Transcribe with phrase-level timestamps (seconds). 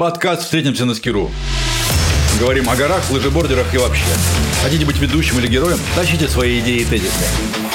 [0.00, 1.28] Подкаст «Встретимся на скиру».
[2.40, 4.06] Говорим о горах, лыжебордерах и вообще.
[4.62, 5.76] Хотите быть ведущим или героем?
[5.94, 7.22] Тащите свои идеи и тезисы.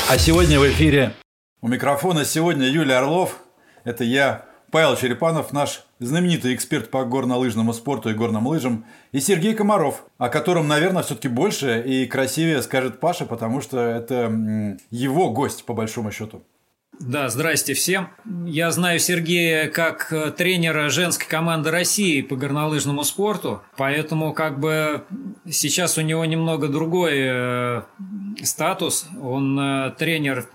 [0.10, 1.14] А сегодня в эфире...
[1.62, 3.38] У микрофона сегодня Юлия Орлов.
[3.84, 9.54] Это я, Павел Черепанов, наш знаменитый эксперт по горнолыжному спорту и горным лыжам, и Сергей
[9.54, 15.64] Комаров, о котором, наверное, все-таки больше и красивее скажет Паша, потому что это его гость,
[15.64, 16.42] по большому счету.
[17.00, 18.10] Да, здрасте всем.
[18.46, 25.04] Я знаю Сергея как э, тренера женской команды России по горнолыжному спорту, поэтому как бы
[25.50, 27.82] сейчас у него немного другой э,
[28.44, 29.08] статус.
[29.22, 30.48] Он э, тренер,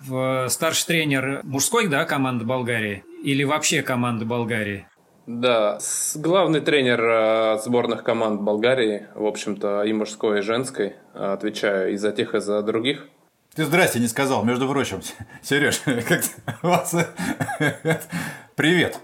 [0.48, 4.86] старший тренер мужской, да, команды Болгарии или вообще команды Болгарии?
[5.26, 5.78] Да,
[6.16, 10.94] главный тренер сборных команд Болгарии, в общем-то, и мужской, и женской.
[11.14, 13.06] Отвечаю и за тех, и за других.
[13.60, 15.02] Ты здрасте не сказал, между прочим.
[15.42, 16.22] Сереж, как
[16.62, 16.94] вас...
[18.56, 18.98] Привет.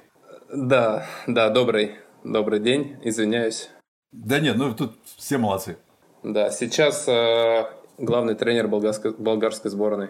[0.51, 3.69] Да, да, добрый, добрый день, извиняюсь.
[4.13, 5.77] Да нет, ну тут все молодцы.
[6.23, 7.67] Да, сейчас э,
[7.99, 10.09] главный тренер болгарской, болгарской сборной.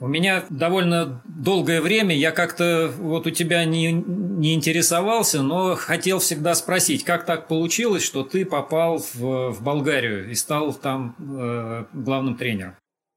[0.00, 6.18] У меня довольно долгое время я как-то вот у тебя не, не интересовался, но хотел
[6.18, 11.84] всегда спросить, как так получилось, что ты попал в, в Болгарию и стал там э,
[11.92, 12.74] главным тренером?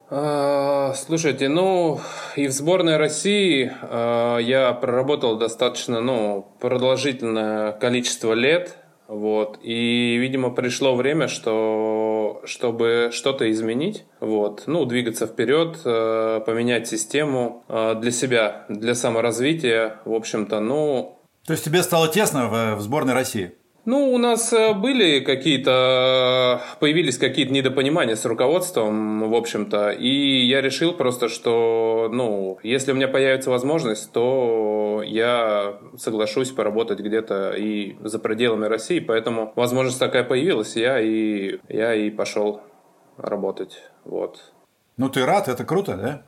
[0.09, 1.99] А, слушайте, ну
[2.37, 8.77] и в сборной России а, я проработал достаточно, ну, продолжительное количество лет,
[9.09, 16.87] вот, и, видимо, пришло время, что, чтобы что-то изменить, вот, ну, двигаться вперед, а, поменять
[16.87, 21.19] систему для себя, для саморазвития, в общем-то, ну...
[21.45, 23.53] То есть тебе стало тесно в, в сборной России?
[23.87, 30.59] Ну, у нас э, были какие-то, появились какие-то недопонимания с руководством, в общем-то, и я
[30.59, 37.95] решил просто, что, ну, если у меня появится возможность, то я соглашусь поработать где-то и
[38.03, 42.59] за пределами России, поэтому возможность такая появилась, я и, я и пошел
[43.15, 44.51] работать, вот.
[44.97, 46.23] Ну, ты рад, это круто, да?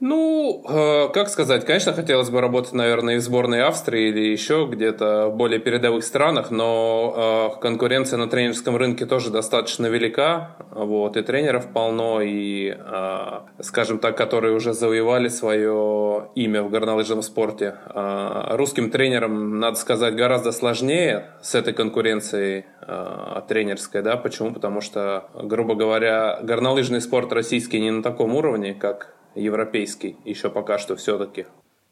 [0.00, 4.68] Ну, э, как сказать, конечно, хотелось бы работать, наверное, и в сборной Австрии или еще
[4.70, 11.16] где-то в более передовых странах, но э, конкуренция на тренерском рынке тоже достаточно велика, вот,
[11.16, 17.74] и тренеров полно, и, э, скажем так, которые уже завоевали свое имя в горнолыжном спорте.
[17.92, 24.52] Э, русским тренерам, надо сказать, гораздо сложнее с этой конкуренцией э, тренерской, да, почему?
[24.52, 30.78] Потому что, грубо говоря, горнолыжный спорт российский не на таком уровне, как европейский еще пока
[30.78, 31.46] что все-таки.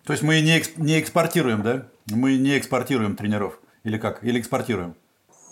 [0.05, 1.89] То есть мы не, эксп, не экспортируем, да?
[2.11, 3.59] Мы не экспортируем тренеров.
[3.83, 4.23] Или как?
[4.23, 4.95] Или экспортируем?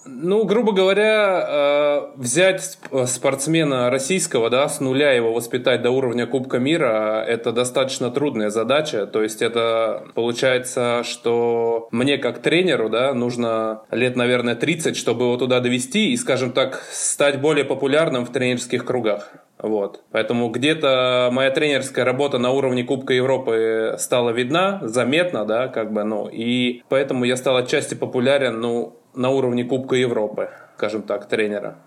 [0.07, 6.59] Ну, грубо говоря, э, взять спортсмена российского, да, с нуля его воспитать до уровня Кубка
[6.59, 9.07] мира, это достаточно трудная задача.
[9.07, 15.37] То есть это получается, что мне как тренеру, да, нужно лет, наверное, 30, чтобы его
[15.39, 19.33] туда довести и, скажем так, стать более популярным в тренерских кругах.
[19.65, 20.03] Вот.
[20.11, 26.05] Поэтому где-то моя тренерская работа на уровне Кубка Европы стала видна, заметна, да, как бы,
[26.05, 31.79] ну, и поэтому я стал отчасти популярен, ну, на уровне Кубка Европы, скажем так, тренера.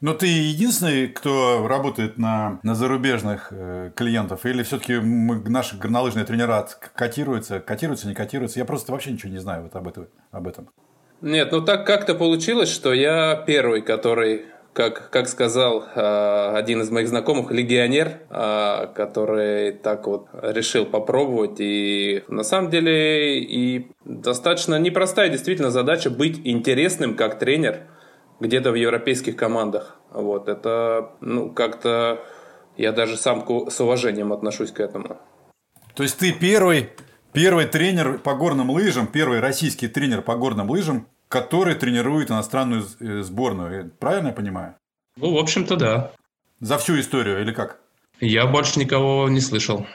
[0.00, 4.46] Но ты единственный, кто работает на, на зарубежных э, клиентов?
[4.46, 8.58] Или все-таки наши горнолыжные тренера котируются, котируются, не котируются?
[8.58, 10.70] Я просто вообще ничего не знаю вот об, этом, об этом.
[11.20, 16.90] Нет, ну так как-то получилось, что я первый, который как, как сказал э, один из
[16.90, 21.56] моих знакомых, легионер, э, который так вот решил попробовать.
[21.58, 27.82] И на самом деле и достаточно непростая действительно задача быть интересным как тренер
[28.40, 29.98] где-то в европейских командах.
[30.10, 32.24] Вот это, ну, как-то
[32.76, 35.18] я даже сам с уважением отношусь к этому.
[35.94, 36.88] То есть ты первый,
[37.32, 43.22] первый тренер по горным лыжам, первый российский тренер по горным лыжам, который тренирует иностранную э,
[43.22, 43.90] сборную.
[43.98, 44.74] Правильно я понимаю?
[45.16, 46.12] Ну, в общем-то, да.
[46.60, 47.78] За всю историю или как?
[48.20, 49.86] Я больше никого не слышал.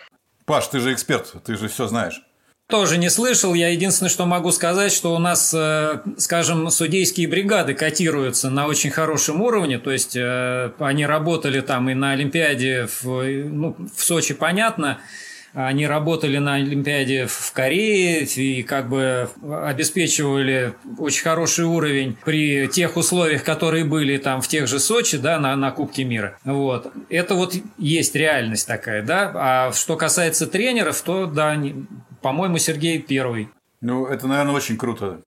[0.46, 2.24] Паш, ты же эксперт, ты же все знаешь.
[2.68, 3.54] Тоже не слышал.
[3.54, 8.90] Я единственное, что могу сказать, что у нас, э, скажем, судейские бригады котируются на очень
[8.90, 9.78] хорошем уровне.
[9.78, 14.98] То есть э, они работали там и на Олимпиаде в, ну, в Сочи, понятно.
[15.54, 22.98] Они работали на Олимпиаде в Корее и как бы обеспечивали очень хороший уровень при тех
[22.98, 26.38] условиях, которые были там в тех же Сочи, да, на, на Кубке мира.
[26.44, 26.92] Вот.
[27.10, 29.32] Это вот есть реальность такая, да.
[29.36, 31.58] А что касается тренеров, то, да,
[32.22, 33.50] по-моему, Сергей первый.
[33.82, 35.22] Ну, это, наверное, очень круто.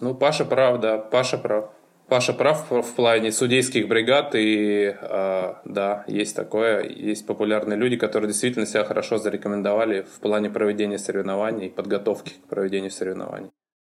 [0.00, 1.70] Ну, Паша прав, да, Паша прав.
[2.12, 8.28] Паша прав в плане судейских бригад, и э, да, есть такое, есть популярные люди, которые
[8.28, 13.50] действительно себя хорошо зарекомендовали в плане проведения соревнований, подготовки к проведению соревнований.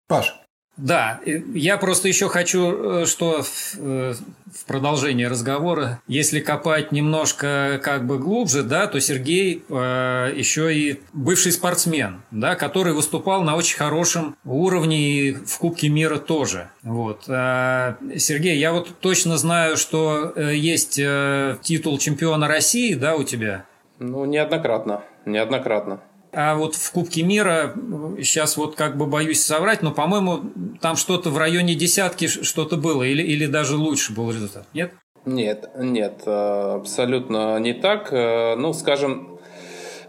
[0.08, 0.40] Паш,
[0.76, 3.44] Да, я просто еще хочу, э, что
[3.78, 4.14] э,
[4.52, 11.00] в продолжении разговора, если копать немножко как бы глубже, да, то Сергей э, еще и
[11.14, 16.70] бывший спортсмен, да, который выступал на очень хорошем уровне и в Кубке мира тоже.
[16.82, 17.26] Вот.
[17.26, 23.66] Сергей, я вот точно знаю, что есть титул чемпиона России, да, у тебя?
[24.00, 26.02] Ну, неоднократно, неоднократно.
[26.36, 27.74] А вот в Кубке мира,
[28.18, 30.42] сейчас вот как бы боюсь соврать, но, по-моему,
[30.82, 34.94] там что-то в районе десятки что-то было, или, или даже лучше был результат, нет?
[35.26, 38.12] Нет, нет, э, абсолютно не так.
[38.12, 39.33] Э, ну, скажем,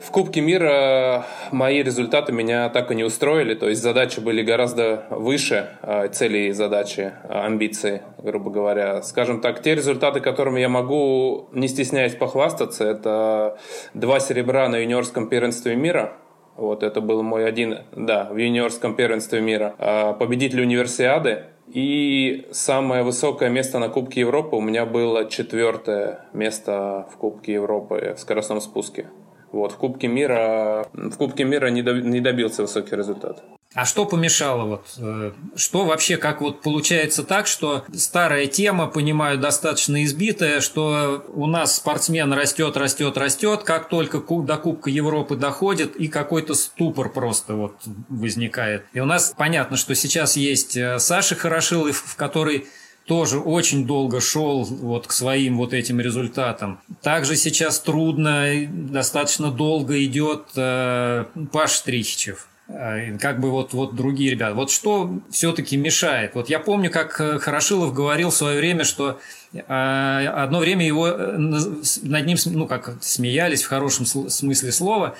[0.05, 5.07] в Кубке мира мои результаты меня так и не устроили, то есть задачи были гораздо
[5.11, 9.03] выше э, цели и задачи, амбиции, грубо говоря.
[9.03, 13.59] Скажем так, те результаты, которыми я могу, не стесняясь похвастаться, это
[13.95, 16.13] два серебра на юниорском первенстве мира,
[16.57, 19.75] вот это был мой один, да, в юниорском первенстве мира.
[19.79, 21.45] А победитель универсиады.
[21.67, 28.15] И самое высокое место на Кубке Европы у меня было четвертое место в Кубке Европы
[28.17, 29.07] в скоростном спуске.
[29.55, 33.43] Вот, в Кубке мира, в Кубке мира не, не добился высокий результат.
[33.73, 34.65] А что помешало?
[34.65, 41.25] Вот, э, что вообще, как вот получается так, что старая тема, понимаю, достаточно избитая, что
[41.29, 47.13] у нас спортсмен растет, растет, растет, как только до Кубка Европы доходит, и какой-то ступор
[47.13, 47.77] просто вот
[48.09, 48.85] возникает.
[48.93, 52.67] И у нас понятно, что сейчас есть э, Саша Хорошилов, который
[53.07, 56.81] тоже очень долго шел вот к своим вот этим результатам.
[57.03, 64.55] Также сейчас трудно, достаточно долго идет э, Паш Стрихичев как бы вот, вот другие ребята.
[64.55, 66.35] Вот что все-таки мешает?
[66.35, 69.21] Вот я помню, как э, Хорошилов говорил в свое время, что
[69.69, 75.15] а, одно время его э, над ним, ну, как смеялись в хорошем смысле слова,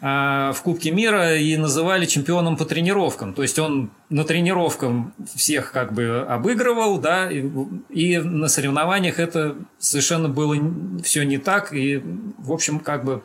[0.00, 3.34] в Кубке мира и называли чемпионом по тренировкам.
[3.34, 4.92] То есть он на тренировках
[5.34, 7.44] всех как бы обыгрывал, да, и,
[7.90, 10.56] и на соревнованиях это совершенно было
[11.02, 12.02] все не так, и,
[12.38, 13.22] в общем, как бы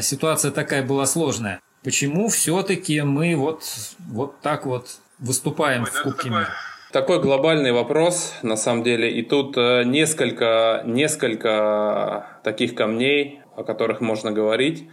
[0.00, 1.60] ситуация такая была сложная.
[1.82, 3.64] Почему все-таки мы вот,
[4.08, 4.86] вот так вот
[5.18, 6.48] выступаем Ой, в Кубке мира?
[6.92, 14.00] Такой глобальный вопрос, на самом деле, и тут э, несколько, несколько таких камней, о которых
[14.00, 14.88] можно говорить.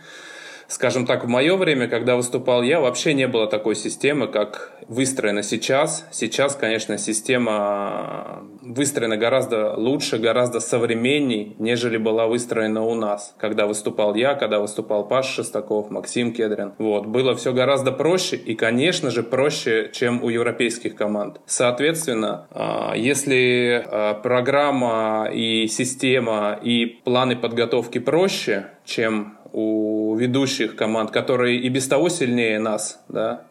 [0.70, 5.42] Скажем так, в мое время, когда выступал я, вообще не было такой системы, как выстроена
[5.42, 6.06] сейчас.
[6.12, 13.34] Сейчас, конечно, система выстроена гораздо лучше, гораздо современней, нежели была выстроена у нас.
[13.40, 16.74] Когда выступал я, когда выступал Паш Шестаков, Максим Кедрин.
[16.78, 17.08] Вот.
[17.08, 21.42] Было все гораздо проще и, конечно же, проще, чем у европейских команд.
[21.48, 31.12] Соответственно, а, если а, программа и система и планы подготовки проще, чем у ведущих команд,
[31.12, 33.44] которые и без того сильнее нас, да,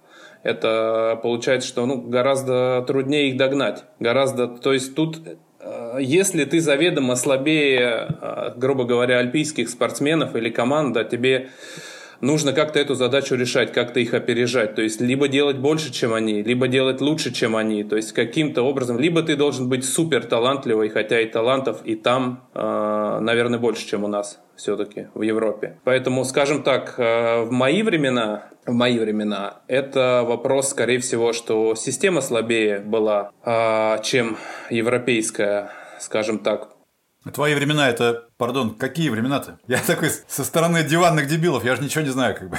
[0.42, 3.84] это получается, что ну, гораздо труднее их догнать.
[3.98, 5.20] Гораздо, то есть тут
[5.60, 11.48] э, если ты заведомо слабее, э, грубо говоря, альпийских спортсменов или команд, да, тебе
[12.20, 14.74] нужно как-то эту задачу решать, как-то их опережать.
[14.74, 17.84] То есть либо делать больше, чем они, либо делать лучше, чем они.
[17.84, 22.48] То есть каким-то образом, либо ты должен быть супер талантливый, хотя и талантов и там,
[22.54, 25.78] э, наверное, больше, чем у нас все-таки в Европе.
[25.84, 31.74] Поэтому, скажем так, э, в мои времена, в мои времена, это вопрос, скорее всего, что
[31.74, 34.36] система слабее была, э, чем
[34.70, 36.77] европейская, скажем так.
[37.32, 39.58] Твои времена это, пардон, какие времена-то?
[39.66, 42.58] Я такой со стороны диванных дебилов, я же ничего не знаю, как бы.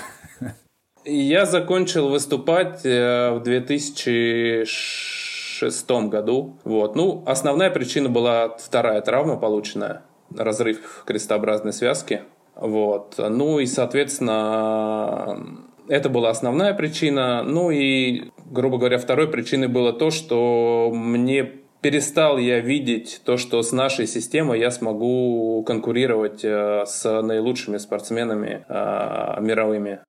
[1.06, 6.60] Я закончил выступать э, в 2006 году.
[6.66, 6.96] Вот.
[6.96, 10.02] Ну, основная причина была вторая травма полученная
[10.36, 12.24] разрыв крестообразной связки.
[12.56, 13.16] Вот.
[13.18, 17.44] Ну и, соответственно, это была основная причина.
[17.44, 21.52] Ну и, грубо говоря, второй причиной было то, что мне
[21.82, 28.66] перестал я видеть то, что с нашей системой я смогу конкурировать э, с наилучшими спортсменами
[28.68, 30.00] э, мировыми.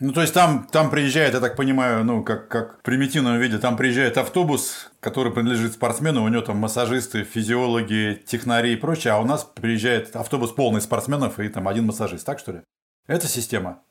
[0.00, 3.58] Ну, то есть там, там приезжает, я так понимаю, ну, как, как в примитивном виде,
[3.58, 9.20] там приезжает автобус, который принадлежит спортсмену, у него там массажисты, физиологи, технари и прочее, а
[9.20, 12.60] у нас приезжает автобус полный спортсменов и там один массажист, так что ли?
[13.08, 13.82] Это система.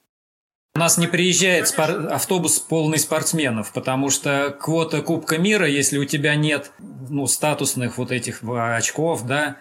[0.80, 2.08] У нас не приезжает спор...
[2.10, 6.72] автобус полный спортсменов, потому что квота Кубка мира, если у тебя нет
[7.10, 9.58] ну, статусных вот этих очков, да,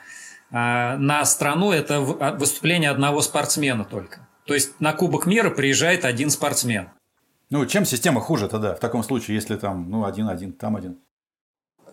[0.52, 4.28] а на страну это а, выступление одного спортсмена только.
[4.44, 6.90] То есть на Кубок мира приезжает один спортсмен.
[7.50, 11.00] Ну, чем система хуже тогда, в таком случае, если там, ну, один-один, там один?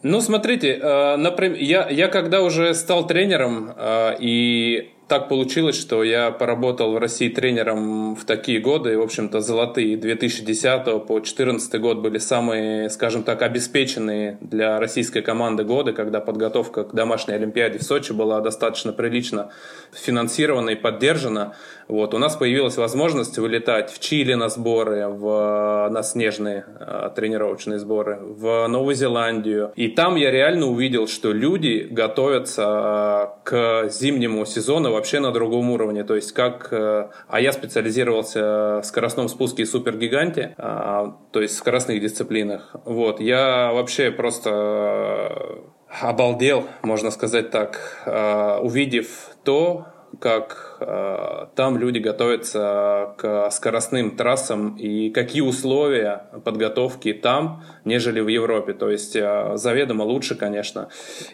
[0.03, 6.03] Ну, смотрите, э, например, я, я когда уже стал тренером, э, и так получилось, что
[6.03, 11.99] я поработал в России тренером в такие годы, в общем-то, золотые 2010 по 2014 год
[11.99, 17.83] были самые, скажем так, обеспеченные для российской команды годы, когда подготовка к домашней Олимпиаде в
[17.83, 19.51] Сочи была достаточно прилично
[19.93, 21.55] финансирована и поддержана.
[21.87, 22.13] Вот.
[22.13, 28.19] У нас появилась возможность вылетать в Чили на сборы, в, на снежные э, тренировочные сборы,
[28.21, 29.71] в Новую Зеландию.
[29.75, 35.69] И там я реально увидел, что люди готовятся э, к зимнему сезону вообще на другом
[35.69, 36.03] уровне.
[36.03, 36.69] То есть как...
[36.71, 42.75] Э, а я специализировался в скоростном спуске и супергиганте, э, то есть в скоростных дисциплинах.
[42.85, 43.19] Вот.
[43.19, 49.85] Я вообще просто э, обалдел, можно сказать так, э, увидев то,
[50.19, 58.27] как э, там люди готовятся к скоростным трассам и какие условия подготовки там, нежели в
[58.27, 58.73] Европе.
[58.73, 60.89] То есть э, заведомо лучше, конечно.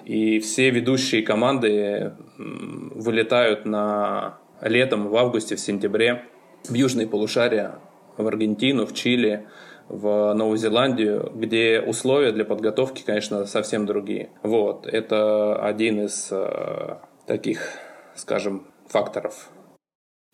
[0.05, 6.23] И все ведущие команды вылетают на летом, в августе, в сентябре
[6.67, 7.79] в южные полушария,
[8.17, 9.47] в Аргентину, в Чили,
[9.87, 14.29] в Новую Зеландию, где условия для подготовки, конечно, совсем другие.
[14.43, 17.73] Вот, это один из э, таких,
[18.15, 19.49] скажем, факторов.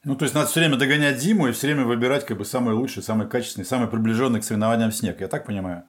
[0.04, 2.74] Ну, то есть надо все время догонять зиму и все время выбирать как бы самый
[2.74, 5.22] лучший, самый качественный, самый приближенный к соревнованиям снег.
[5.22, 5.88] Я так понимаю?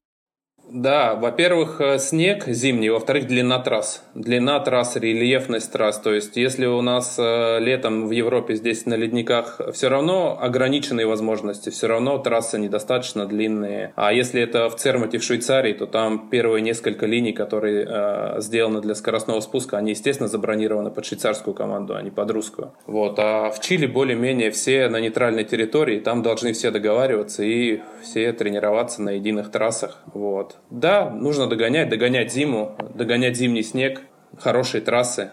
[0.71, 4.05] Да, во-первых, э, снег зимний, во-вторых, длина трасс.
[4.15, 5.99] Длина трасс, рельефность трасс.
[5.99, 11.07] То есть, если у нас э, летом в Европе здесь на ледниках все равно ограниченные
[11.07, 13.95] возможности, все равно трассы недостаточно длинные.
[13.97, 18.83] А если это в Цермате в Швейцарии, то там первые несколько линий, которые э, сделаны
[18.83, 22.73] для скоростного спуска, они, естественно, забронированы под швейцарскую команду, а не под русскую.
[22.87, 23.19] Вот.
[23.19, 29.01] А в Чили более-менее все на нейтральной территории, там должны все договариваться и все тренироваться
[29.01, 30.03] на единых трассах.
[30.13, 30.58] Вот.
[30.71, 34.03] Да, нужно догонять, догонять зиму, догонять зимний снег,
[34.37, 35.33] хорошие трассы.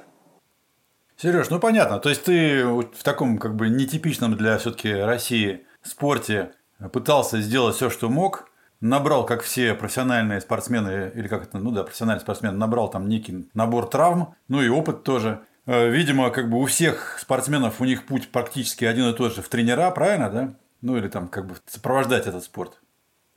[1.17, 1.99] Сереж, ну понятно.
[1.99, 6.51] То есть ты в таком как бы нетипичном для все-таки России спорте
[6.91, 8.49] пытался сделать все, что мог,
[8.81, 13.49] набрал, как все профессиональные спортсмены, или как это, ну да, профессиональный спортсмен, набрал там некий
[13.53, 15.41] набор травм, ну и опыт тоже.
[15.65, 19.41] Э, видимо, как бы у всех спортсменов у них путь практически один и тот же
[19.41, 20.53] в тренера, правильно, да?
[20.81, 22.81] Ну или там как бы сопровождать этот спорт.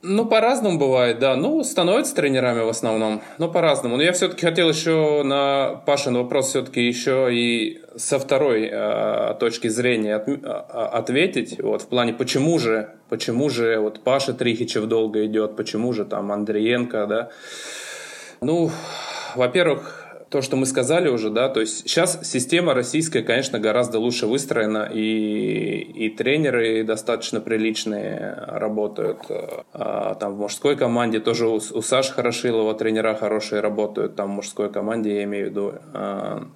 [0.01, 1.35] Ну, по-разному бывает, да.
[1.35, 3.97] Ну, становятся тренерами в основном, но по-разному.
[3.97, 9.67] Но я все-таки хотел еще на Пашин вопрос все-таки еще и со второй э, точки
[9.67, 11.61] зрения от, э, ответить.
[11.61, 16.31] Вот в плане, почему же, почему же вот Паша Трихичев долго идет, почему же там
[16.31, 17.29] Андриенко, да.
[18.39, 18.71] Ну,
[19.35, 19.98] во-первых,
[20.29, 24.89] то, что мы сказали уже, да, то есть сейчас система российская, конечно, гораздо лучше выстроена,
[24.93, 29.19] и, и тренеры достаточно приличные работают.
[29.73, 34.35] А, там в мужской команде тоже у, у Саши Хорошилова тренера хорошие работают, там в
[34.35, 35.73] мужской команде, я имею в виду.
[35.93, 36.47] А,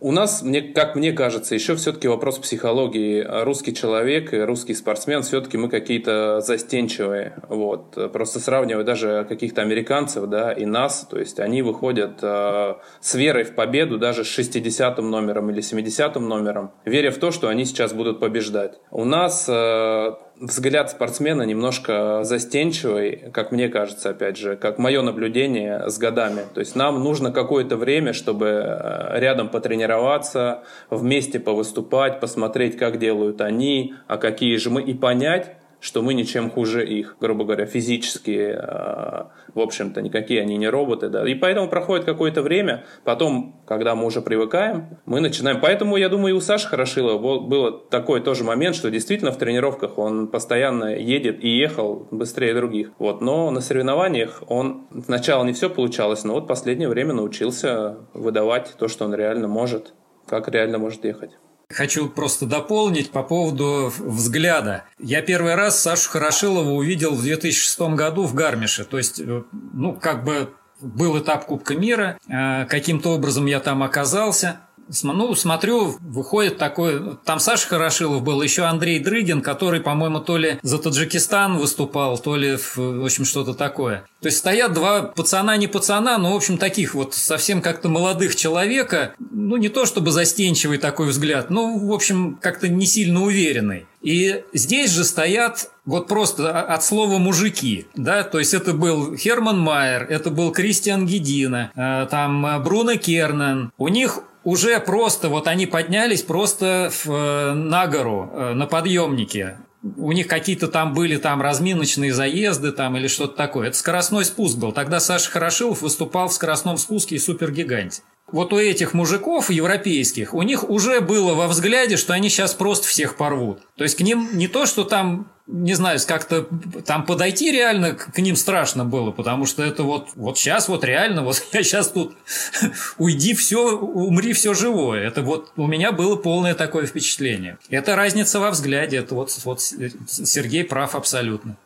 [0.00, 3.24] у нас, мне, как мне кажется, еще все-таки вопрос психологии.
[3.44, 7.34] Русский человек русский спортсмен все-таки мы какие-то застенчивые.
[7.48, 8.12] Вот.
[8.12, 13.44] Просто сравнивая даже каких-то американцев да, и нас, то есть они выходят э, с верой
[13.44, 17.92] в победу даже с 60 номером или 70 номером, веря в то, что они сейчас
[17.92, 18.78] будут побеждать.
[18.90, 25.88] У нас э, взгляд спортсмена немножко застенчивый, как мне кажется, опять же, как мое наблюдение
[25.88, 26.42] с годами.
[26.54, 33.40] То есть нам нужно какое-то время, чтобы э, рядом потренироваться, вместе повыступать, посмотреть, как делают
[33.40, 38.56] они, а какие же мы, и понять, что мы ничем хуже их, грубо говоря, физически,
[38.56, 41.28] э, в общем-то, никакие они не роботы, да.
[41.28, 45.60] И поэтому проходит какое-то время, потом, когда мы уже привыкаем, мы начинаем.
[45.60, 49.98] Поэтому, я думаю, и у Саши Хорошилова был такой тоже момент, что действительно в тренировках
[49.98, 52.90] он постоянно едет и ехал быстрее других.
[52.98, 53.20] Вот.
[53.20, 58.88] Но на соревнованиях он сначала не все получалось, но вот последнее время научился выдавать то,
[58.88, 59.94] что он реально может,
[60.26, 61.30] как реально может ехать.
[61.70, 64.84] Хочу просто дополнить по поводу взгляда.
[64.98, 68.84] Я первый раз Сашу Хорошилова увидел в 2006 году в Гармише.
[68.84, 69.42] То есть, э,
[69.74, 74.60] ну, как бы был этап Кубка мира, э, каким-то образом я там оказался.
[75.02, 77.16] Ну, смотрю, выходит такой...
[77.24, 82.36] Там Саша Хорошилов был, еще Андрей Дрыгин, который, по-моему, то ли за Таджикистан выступал, то
[82.36, 84.04] ли, в, общем, что-то такое.
[84.20, 88.34] То есть стоят два пацана, не пацана, но, в общем, таких вот совсем как-то молодых
[88.34, 89.14] человека.
[89.30, 93.86] Ну, не то чтобы застенчивый такой взгляд, но, в общем, как-то не сильно уверенный.
[94.02, 99.58] И здесь же стоят вот просто от слова мужики, да, то есть это был Херман
[99.58, 103.72] Майер, это был Кристиан Гедина, э, там э, Бруно Кернан.
[103.76, 109.58] У них уже просто вот они поднялись просто в, э, на гору, э, на подъемнике.
[109.96, 113.68] У них какие-то там были там разминочные заезды там или что-то такое.
[113.68, 114.72] Это скоростной спуск был.
[114.72, 118.02] Тогда Саша Хорошилов выступал в скоростном спуске и супергиганте.
[118.32, 122.86] Вот у этих мужиков европейских, у них уже было во взгляде, что они сейчас просто
[122.86, 123.60] всех порвут.
[123.76, 126.46] То есть к ним не то, что там не знаю, как-то
[126.84, 131.22] там подойти реально к ним страшно было, потому что это вот, вот сейчас вот реально,
[131.24, 132.14] вот я сейчас тут
[132.98, 135.00] уйди все, умри все живое.
[135.00, 137.58] Это вот у меня было полное такое впечатление.
[137.70, 141.56] Это разница во взгляде, это вот, вот Сергей прав абсолютно.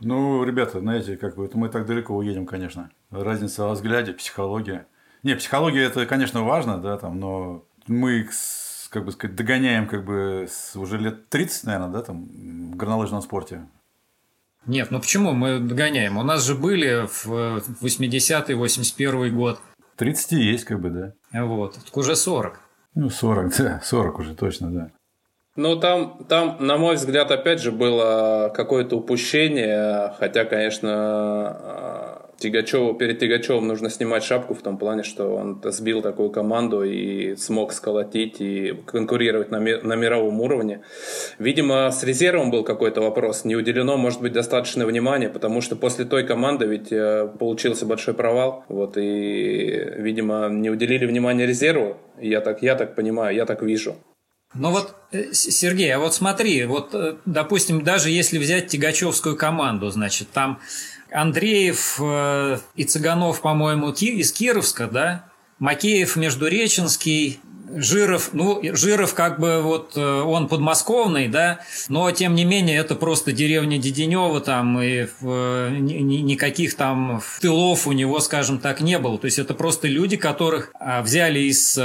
[0.00, 2.90] Ну, ребята, знаете, как бы это мы так далеко уедем, конечно.
[3.10, 4.86] Разница во взгляде, психология.
[5.22, 8.28] Не, психология это, конечно, важно, да, там, но мы,
[8.90, 12.24] как бы сказать, догоняем как бы с уже лет 30, наверное, да, там,
[12.72, 13.66] в горнолыжном спорте.
[14.66, 16.18] Нет, ну почему мы догоняем?
[16.18, 17.26] У нас же были в
[17.82, 19.60] 80-й, 81 год.
[19.96, 21.14] 30 есть, как бы, да.
[21.44, 22.60] Вот, уже 40.
[22.94, 24.90] Ну, 40, да, 40 уже точно, да.
[25.56, 33.18] Ну, там, там, на мой взгляд, опять же, было какое-то упущение, хотя, конечно, Тигачеву, перед
[33.18, 38.40] Тигачевым нужно снимать шапку в том плане, что он сбил такую команду и смог сколотить
[38.40, 40.80] и конкурировать на, ми, на мировом уровне.
[41.38, 43.44] Видимо, с резервом был какой-то вопрос.
[43.44, 48.14] Не уделено, может быть, достаточно внимания, потому что после той команды ведь э, получился большой
[48.14, 48.64] провал.
[48.68, 51.98] Вот, и, видимо, не уделили внимания резерву.
[52.18, 53.96] Я так, я так понимаю, я так вижу.
[54.54, 59.90] Ну вот, э, Сергей, а вот смотри, вот, э, допустим, даже если взять Тигачевскую команду,
[59.90, 60.58] значит, там
[61.12, 65.24] Андреев э, и Цыганов, по-моему, из Кировска, да?
[65.58, 67.40] Макеев, Междуреченский,
[67.76, 72.96] Жиров, ну, Жиров как бы вот э, он подмосковный, да, но тем не менее это
[72.96, 79.18] просто деревня Деденева там, и э, никаких там тылов у него, скажем так, не было.
[79.18, 81.78] То есть это просто люди, которых а, взяли из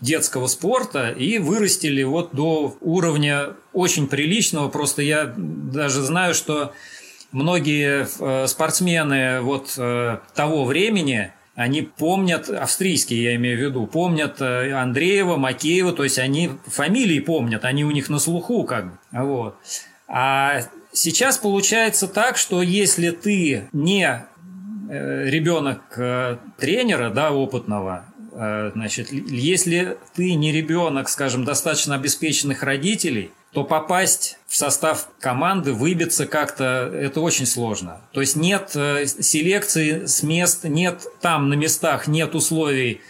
[0.00, 4.68] детского спорта и вырастили вот до уровня очень приличного.
[4.68, 6.72] Просто я даже знаю, что
[7.36, 14.40] многие э, спортсмены вот э, того времени, они помнят, австрийские я имею в виду, помнят
[14.40, 18.98] э, Андреева, Макеева, то есть они фамилии помнят, они у них на слуху как бы.
[19.12, 19.56] Вот.
[20.08, 20.62] А
[20.92, 24.24] сейчас получается так, что если ты не
[24.88, 25.98] ребенок
[26.58, 34.54] тренера, да, опытного, значит, если ты не ребенок, скажем, достаточно обеспеченных родителей, то попасть в
[34.54, 38.02] состав команды, выбиться как-то, это очень сложно.
[38.12, 43.00] То есть нет э, селекции с мест, нет там на местах, нет условий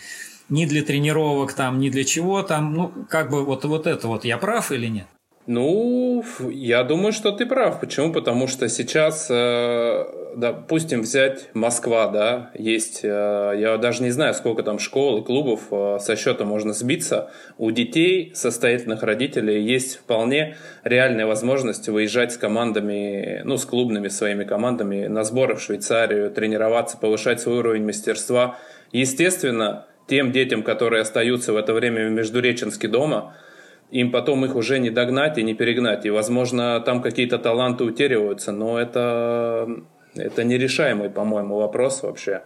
[0.48, 4.24] ни для тренировок, там, ни для чего там, ну, как бы вот, вот это вот,
[4.24, 5.08] я прав или нет?
[5.46, 7.78] Ну, я думаю, что ты прав.
[7.78, 8.12] Почему?
[8.12, 10.04] Потому что сейчас, э,
[10.34, 15.60] допустим, взять Москва, да, есть, э, я даже не знаю, сколько там школ и клубов
[15.70, 17.30] э, со счета можно сбиться.
[17.58, 24.42] У детей состоятельных родителей есть вполне реальная возможность выезжать с командами, ну, с клубными своими
[24.42, 28.58] командами на сборы в Швейцарию, тренироваться, повышать свой уровень мастерства.
[28.90, 33.36] Естественно, тем детям, которые остаются в это время в Междуреченске дома–
[33.90, 36.06] им потом их уже не догнать и не перегнать.
[36.06, 39.68] И, возможно, там какие-то таланты утеряются, но это,
[40.14, 42.42] это нерешаемый, по-моему, вопрос вообще.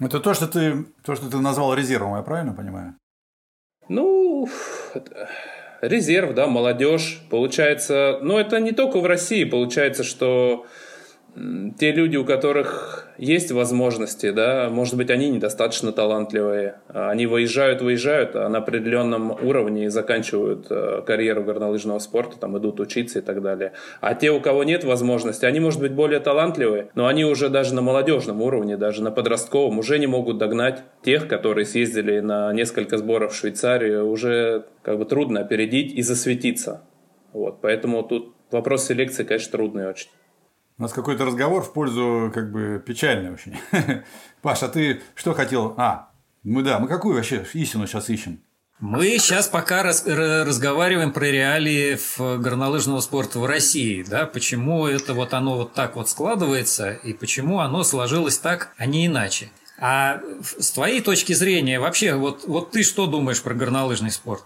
[0.00, 2.94] Это то, что ты, то, что ты назвал резервом, я правильно понимаю?
[3.88, 4.48] Ну,
[5.80, 7.22] резерв, да, молодежь.
[7.30, 9.44] Получается, ну, это не только в России.
[9.44, 10.66] Получается, что
[11.78, 18.36] те люди, у которых есть возможности, да, может быть, они недостаточно талантливые, они выезжают, выезжают,
[18.36, 23.72] а на определенном уровне заканчивают э, карьеру горнолыжного спорта, там идут учиться и так далее.
[24.00, 27.74] А те, у кого нет возможности, они, может быть, более талантливые, но они уже даже
[27.74, 32.96] на молодежном уровне, даже на подростковом, уже не могут догнать тех, которые съездили на несколько
[32.96, 36.82] сборов в Швейцарию, уже как бы трудно опередить и засветиться.
[37.32, 40.08] Вот, поэтому тут вопрос селекции, конечно, трудный очень.
[40.76, 43.56] У нас какой-то разговор в пользу как бы печальный очень.
[44.42, 45.74] Паша, а ты что хотел?
[45.76, 46.10] А,
[46.42, 48.40] мы да, мы какую вообще истину сейчас ищем?
[48.80, 55.32] Мы сейчас пока раз, разговариваем про реалии горнолыжного спорта в России, да, почему это вот
[55.32, 59.50] оно вот так вот складывается и почему оно сложилось так, а не иначе.
[59.78, 60.20] А
[60.58, 64.44] с твоей точки зрения вообще, вот, вот ты что думаешь про горнолыжный спорт?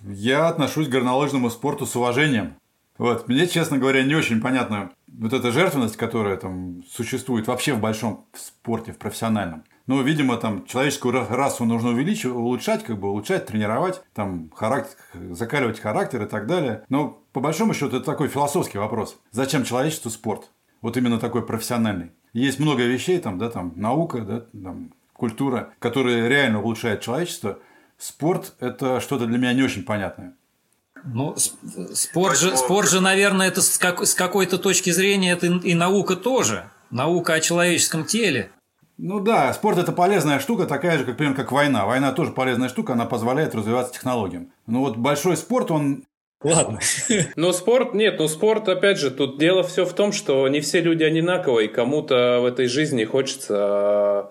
[0.00, 2.56] Я отношусь к горнолыжному спорту с уважением.
[3.00, 7.80] Вот, мне, честно говоря, не очень понятно вот эта жертвенность, которая там существует вообще в
[7.80, 9.64] большом спорте, в профессиональном.
[9.86, 14.98] Ну, видимо, там человеческую расу нужно увеличивать, улучшать, как бы улучшать, тренировать, там характер,
[15.30, 16.84] закаливать характер и так далее.
[16.90, 19.18] Но по большому счету это такой философский вопрос.
[19.30, 20.50] Зачем человечеству спорт?
[20.82, 22.10] Вот именно такой профессиональный.
[22.34, 27.60] Есть много вещей, там, да, там, наука, да, там, культура, которые реально улучшают человечество.
[27.96, 30.34] Спорт– это что-то для меня не очень понятное.
[31.04, 31.34] Ну,
[31.94, 36.16] спорт же, спорт же, наверное, это с, как, с какой-то точки зрения это и наука
[36.16, 36.70] тоже.
[36.90, 38.50] Наука о человеческом теле.
[38.98, 41.86] Ну да, спорт это полезная штука, такая же, как, например, как война.
[41.86, 44.52] Война тоже полезная штука, она позволяет развиваться технологиям.
[44.66, 46.04] Но вот большой спорт, он
[46.42, 46.80] Ладно.
[47.36, 50.80] Но спорт, нет, ну спорт, опять же, тут дело все в том, что не все
[50.80, 53.56] люди одинаковые, кому-то в этой жизни хочется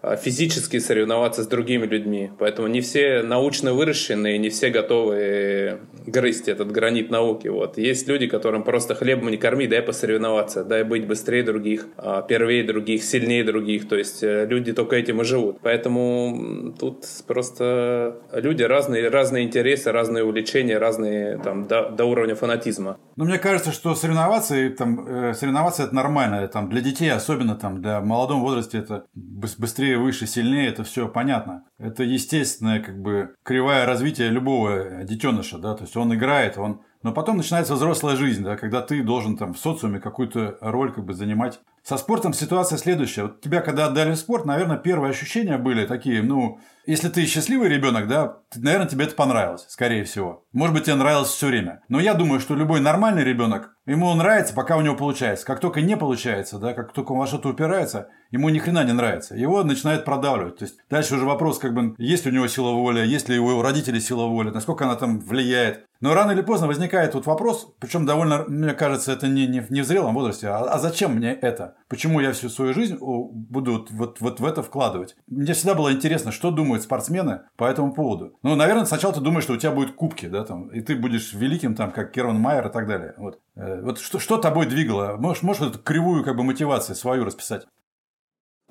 [0.01, 6.47] а, физически соревноваться с другими людьми, поэтому не все научно выращенные, не все готовы грызть
[6.47, 7.77] этот гранит науки, вот.
[7.77, 12.63] Есть люди, которым просто хлебом не корми, дай посоревноваться, дай быть быстрее других, а, первее
[12.63, 18.63] других, сильнее других, то есть э, люди только этим и живут, поэтому тут просто люди
[18.63, 22.97] разные, разные интересы, разные увлечения, разные там, да, до уровня фанатизма.
[23.15, 26.47] Ну, мне кажется, что соревноваться, там, э, соревноваться это нормально.
[26.47, 31.65] Там, для детей, особенно там, для молодом возрасте, это быстрее, выше, сильнее, это все понятно.
[31.77, 37.13] Это естественное, как бы, кривая развития любого детеныша, да, то есть он играет, он но
[37.13, 41.13] потом начинается взрослая жизнь, да, когда ты должен там в социуме какую-то роль как бы
[41.13, 41.61] занимать.
[41.81, 43.23] Со спортом ситуация следующая.
[43.23, 47.69] Вот тебя когда отдали в спорт, наверное, первые ощущения были такие, ну, если ты счастливый
[47.69, 50.45] ребенок, да, наверное, тебе это понравилось, скорее всего.
[50.51, 51.81] Может быть, тебе нравилось все время.
[51.87, 55.45] Но я думаю, что любой нормальный ребенок, ему нравится, пока у него получается.
[55.45, 58.93] Как только не получается, да, как только он во что-то упирается, ему ни хрена не
[58.93, 59.35] нравится.
[59.35, 60.57] Его начинает продавливать.
[60.57, 63.49] То есть дальше уже вопрос, как бы, есть у него сила воли, есть ли у
[63.49, 65.85] его родителей сила воли, насколько она там влияет.
[66.01, 69.81] Но рано или поздно возникает вот вопрос, причем довольно, мне кажется, это не, не, не
[69.81, 71.75] в зрелом возрасте, а, а зачем мне это?
[71.89, 75.15] Почему я всю свою жизнь буду вот, вот, в это вкладывать?
[75.25, 78.37] Мне всегда было интересно, что думают спортсмены по этому поводу.
[78.43, 81.33] Ну, наверное, сначала ты думаешь, что у тебя будут кубки, да, там, и ты будешь
[81.33, 83.15] великим, там, как Керван Майер и так далее.
[83.17, 85.17] Вот, э, вот что, что тобой двигало?
[85.17, 87.65] Можешь, можешь эту кривую как бы мотивацию свою расписать?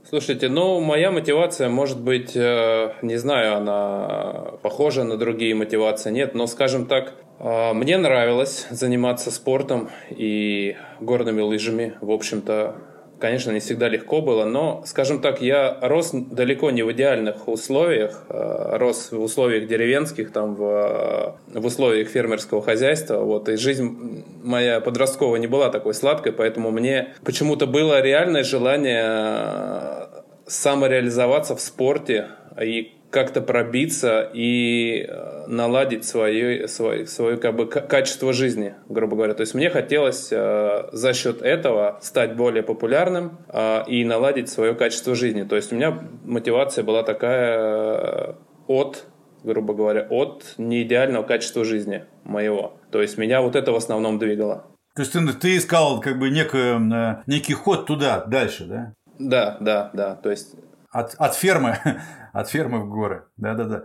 [0.08, 6.34] Слушайте, ну, моя мотивация, может быть, э, не знаю, она похожа на другие мотивации, нет,
[6.34, 11.98] но, скажем так, э, мне нравилось заниматься спортом и горными лыжами.
[12.00, 12.76] В общем-то,
[13.18, 18.24] Конечно, не всегда легко было, но, скажем так, я рос далеко не в идеальных условиях,
[18.28, 24.80] э, рос в условиях деревенских, там, в, в условиях фермерского хозяйства, вот, и жизнь моя
[24.80, 30.08] подростковая не была такой сладкой, поэтому мне почему-то было реальное желание
[30.46, 32.28] самореализоваться в спорте.
[32.60, 39.34] И как-то пробиться и э, наладить свое, свое, свое как бы, качество жизни, грубо говоря.
[39.34, 44.74] То есть мне хотелось э, за счет этого стать более популярным э, и наладить свое
[44.74, 45.44] качество жизни.
[45.44, 48.34] То есть у меня мотивация была такая э,
[48.66, 49.06] от,
[49.42, 52.78] грубо говоря, от неидеального качества жизни моего.
[52.90, 54.66] То есть меня вот это в основном двигало.
[54.94, 58.92] То есть ты, ты искал как бы некий, э, некий ход туда, дальше, да?
[59.18, 60.14] Да, да, да.
[60.16, 60.54] То есть
[60.90, 61.78] от, от фермы,
[62.32, 63.24] от фермы в горы.
[63.36, 63.84] Да-да-да.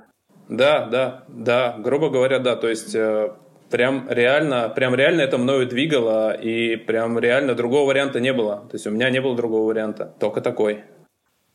[0.50, 1.76] Да, да, да.
[1.80, 2.56] Грубо говоря, да.
[2.56, 3.34] То есть э,
[3.70, 8.68] прям реально, прям реально это мною двигало, и прям реально другого варианта не было.
[8.70, 10.84] То есть у меня не было другого варианта, только такой.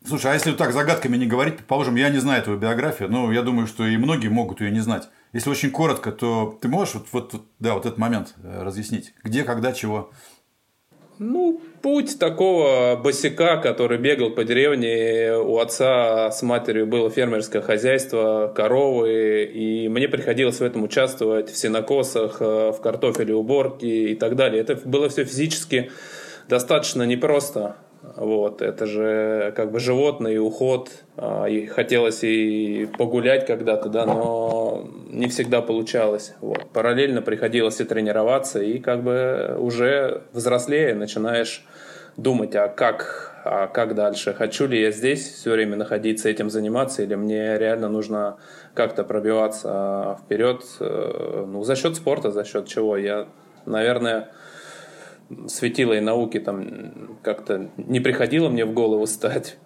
[0.05, 3.33] Слушай, а если вот так загадками не говорить, предположим, я не знаю твою биографию, но
[3.33, 5.09] я думаю, что и многие могут ее не знать.
[5.33, 9.13] Если очень коротко, то ты можешь вот, вот, вот да, вот этот момент э, разъяснить?
[9.23, 10.11] Где, когда, чего?
[11.19, 18.53] Ну, путь такого босика, который бегал по деревне, у отца с матерью было фермерское хозяйство,
[18.55, 24.37] коровы, и мне приходилось в этом участвовать в сенокосах, э, в картофеле уборке и так
[24.37, 24.61] далее.
[24.61, 25.91] Это было все физически
[26.49, 27.77] достаточно непросто.
[28.17, 34.89] Вот, это же как бы животный уход, а, и хотелось и погулять когда-то, да, но
[35.19, 36.35] не всегда получалось.
[36.41, 36.71] Вот.
[36.73, 41.67] Параллельно приходилось и тренироваться, и как бы уже взрослее начинаешь
[42.17, 44.33] думать, а как, а как дальше?
[44.33, 48.39] Хочу ли я здесь все время находиться, этим заниматься, или мне реально нужно
[48.75, 52.97] как-то пробиваться вперед, э, ну, за счет спорта, за счет чего?
[52.97, 53.27] Я,
[53.67, 54.31] наверное,
[55.49, 59.59] светилой науки там как-то не приходило мне в голову стать.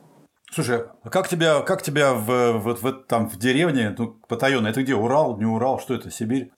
[0.54, 4.82] Слушай, а как тебя, как тебя в, в, в, там в деревне, ну, потаенно, это
[4.82, 6.50] где, Урал, не Урал, что это, Сибирь?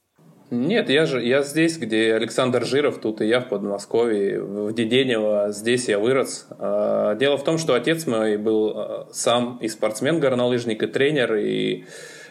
[0.50, 5.52] Нет, я же я здесь, где Александр Жиров, тут и я в Подмосковье, в Деденево,
[5.52, 6.48] здесь я вырос.
[6.58, 11.36] А, дело в том, что отец мой был а, сам и спортсмен, горнолыжник, и тренер,
[11.36, 11.84] и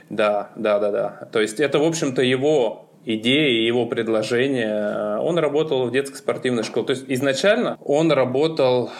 [0.09, 1.29] да, да, да, да.
[1.31, 5.17] То есть это, в общем-то, его идеи, его предложения.
[5.19, 6.87] Он работал в детской спортивной школе.
[6.87, 8.91] То есть изначально он работал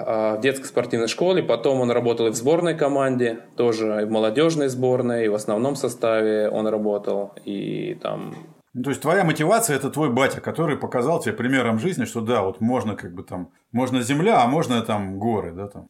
[0.00, 4.68] в детской спортивной школе, потом он работал и в сборной команде, тоже и в молодежной
[4.68, 8.34] сборной, и в основном составе он работал, и там
[8.74, 12.42] ну, то есть твоя мотивация это твой батя, который показал тебе примером жизни, что да,
[12.42, 15.88] вот можно как бы там, можно земля, а можно там горы, да, там.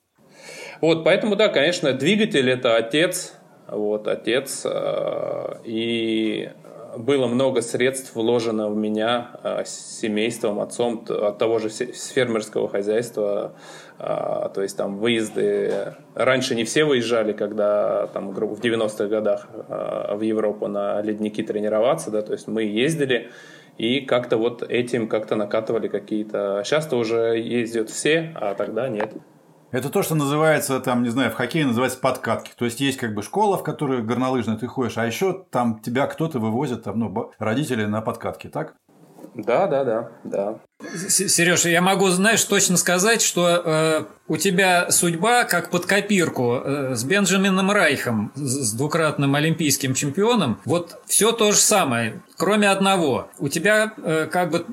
[0.82, 3.34] Вот, поэтому да, конечно, двигатель это отец,
[3.66, 6.50] вот, отец, а, и
[6.98, 13.54] было много средств вложено в меня э, семейством, отцом от того же фермерского хозяйства.
[14.04, 15.94] Э, то есть там выезды...
[16.14, 22.10] Раньше не все выезжали, когда там в 90-х годах э, в Европу на ледники тренироваться,
[22.10, 23.30] да, то есть мы ездили
[23.78, 26.62] и как-то вот этим как-то накатывали какие-то...
[26.64, 29.12] Сейчас-то уже ездят все, а тогда нет.
[29.70, 32.52] Это то, что называется, там, не знаю, в хоккее называется подкатки.
[32.56, 36.06] То есть есть как бы школа, в которой горнолыжная ты ходишь, а еще там тебя
[36.06, 38.74] кто-то вывозит, там, ну, родители на подкатке, так?
[39.34, 40.58] Да, да, да, да.
[40.96, 46.94] Сереж, я могу, знаешь, точно сказать, что э, у тебя судьба как под копирку э,
[46.94, 50.60] с Бенджамином Райхом, с двукратным олимпийским чемпионом.
[50.64, 53.28] Вот все то же самое, кроме одного.
[53.38, 54.66] У тебя э, как бы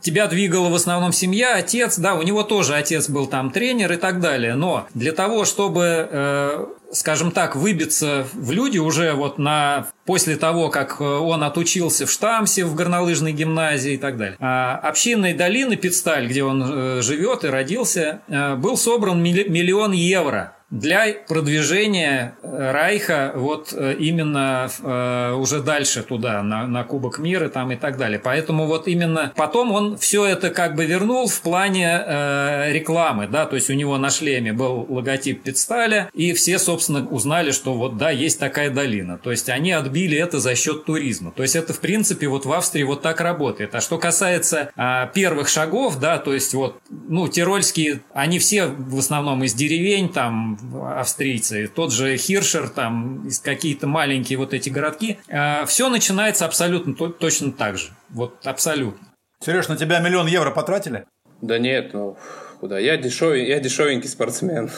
[0.00, 3.96] тебя двигала в основном семья, отец, да, у него тоже отец был там тренер и
[3.96, 9.86] так далее, но для того, чтобы, э, скажем так, выбиться в люди уже вот на
[10.04, 14.36] после того, как э, он отучился в Штамсе, в горнолыжной гимназии и так далее.
[14.40, 20.54] А общинной долины Пицталь, где он э, живет и родился, э, был собран миллион евро
[20.70, 27.48] для продвижения э, Райха вот э, именно э, уже дальше туда, на, на Кубок мира
[27.48, 28.20] там и так далее.
[28.22, 33.46] Поэтому вот именно потом он все это как бы вернул в плане э, рекламы, да,
[33.46, 37.96] то есть у него на шлеме был логотип Пицталя, и все, собственно, узнали, что вот
[37.96, 39.18] да, есть такая долина.
[39.18, 41.32] То есть они отбили это за счет туризма.
[41.32, 43.74] То есть это, в принципе, вот в Австрии вот так работает.
[43.74, 48.98] А что касается э, первых шагов, да, то есть вот, ну, тирольские, они все в
[48.98, 55.64] основном из деревень, там, австрийцы, тот же Хиршер, там какие-то маленькие вот эти городки, а,
[55.66, 57.90] все начинается абсолютно точно так же.
[58.10, 59.08] Вот абсолютно.
[59.42, 61.04] Сереж, на тебя миллион евро потратили?
[61.40, 62.16] Да нет, ну
[62.60, 62.78] куда?
[62.78, 64.70] Я, дешевый, я дешевенький спортсмен.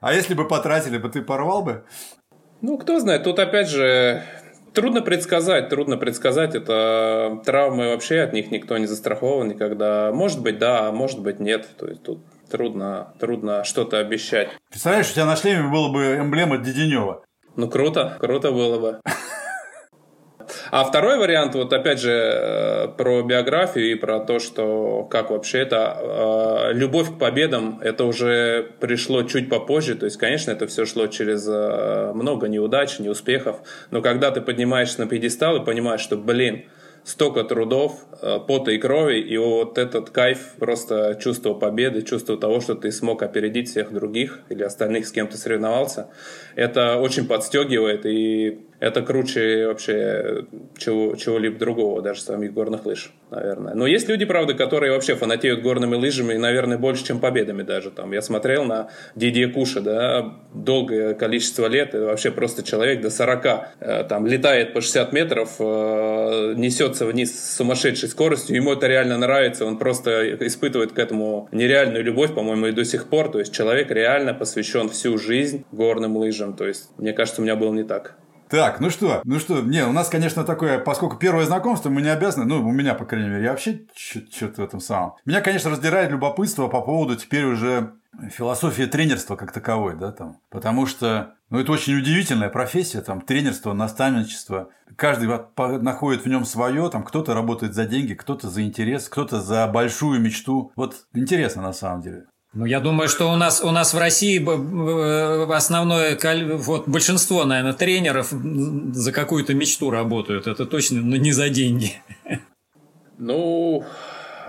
[0.00, 1.84] А если бы потратили бы, ты порвал бы?
[2.60, 4.22] Ну, кто знает, тут опять же
[4.74, 6.54] Трудно предсказать, трудно предсказать.
[6.54, 10.12] Это травмы вообще от них никто не застрахован никогда.
[10.12, 11.68] Может быть, да, а может быть, нет.
[11.78, 14.50] То есть тут трудно, трудно что-то обещать.
[14.70, 17.24] Представляешь, у тебя на шлеме была бы эмблема Деденева.
[17.56, 19.00] Ну, круто, круто было бы.
[20.70, 25.60] А второй вариант, вот опять же, э, про биографию и про то, что как вообще
[25.60, 29.94] это э, любовь к победам, это уже пришло чуть попозже.
[29.94, 33.56] То есть, конечно, это все шло через э, много неудач, неуспехов.
[33.90, 36.66] Но когда ты поднимаешься на пьедестал и понимаешь, что, блин,
[37.08, 42.60] столько трудов, э, пота и крови, и вот этот кайф, просто чувство победы, чувство того,
[42.60, 46.10] что ты смог опередить всех других или остальных, с кем ты соревновался,
[46.54, 53.74] это очень подстегивает, и это круче вообще чего, чего-либо другого, даже самих горных лыж, наверное.
[53.74, 57.90] Но есть люди, правда, которые вообще фанатеют горными лыжами, наверное, больше, чем победами даже.
[57.90, 63.10] Там, я смотрел на Дидье Куша, да, долгое количество лет, и вообще просто человек до
[63.10, 63.46] 40,
[63.80, 69.18] э, там, летает по 60 метров, э, несется вниз с сумасшедшей скоростью, ему это реально
[69.18, 73.52] нравится, он просто испытывает к этому нереальную любовь, по-моему, и до сих пор, то есть
[73.52, 77.82] человек реально посвящен всю жизнь горным лыжам, то есть, мне кажется, у меня было не
[77.82, 78.14] так.
[78.50, 82.08] Так, ну что, ну что, не, у нас, конечно, такое, поскольку первое знакомство, мы не
[82.08, 85.14] обязаны, ну, у меня, по крайней мере, я вообще что-то в этом самом.
[85.24, 87.92] Меня, конечно, раздирает любопытство по поводу теперь уже
[88.30, 90.40] философии тренерства как таковой, да, там.
[90.50, 94.70] Потому что, ну, это очень удивительная профессия, там, тренерство, наставничество.
[94.96, 95.28] Каждый
[95.80, 100.20] находит в нем свое, там, кто-то работает за деньги, кто-то за интерес, кто-то за большую
[100.20, 100.72] мечту.
[100.74, 102.24] Вот интересно на самом деле.
[102.54, 104.38] Ну, я думаю, что у нас, у нас в России
[105.54, 106.18] основное,
[106.56, 110.46] вот большинство, наверное, тренеров за какую-то мечту работают.
[110.46, 111.92] Это точно но не за деньги.
[113.18, 113.84] Ну,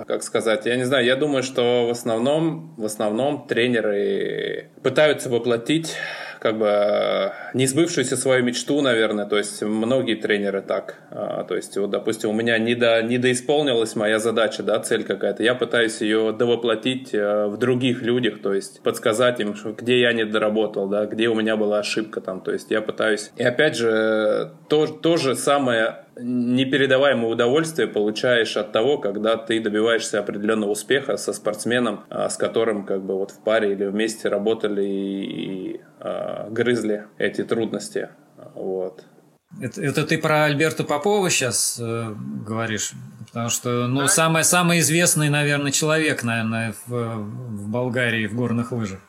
[0.07, 5.95] как сказать, я не знаю, я думаю, что в основном, в основном тренеры пытаются воплотить
[6.39, 11.77] как бы не сбывшуюся свою мечту, наверное, то есть многие тренеры так, а, то есть
[11.77, 16.01] вот, допустим, у меня не, до, не доисполнилась моя задача, да, цель какая-то, я пытаюсь
[16.01, 21.05] ее довоплотить э, в других людях, то есть подсказать им, где я не доработал, да,
[21.05, 25.17] где у меня была ошибка там, то есть я пытаюсь, и опять же, то, то
[25.17, 32.29] же самое непередаваемое удовольствие получаешь от того, когда ты добиваешься определенного успеха со спортсменом, а,
[32.29, 37.43] с которым как бы вот в паре или вместе работали и, и а, грызли эти
[37.43, 38.09] трудности.
[38.55, 39.03] Вот.
[39.61, 42.13] Это, это ты про Альберта Попова сейчас э,
[42.45, 42.91] говоришь?
[43.27, 48.99] Потому что, ну, самый, самый известный, наверное, человек, наверное, в, в Болгарии в горных лыжах.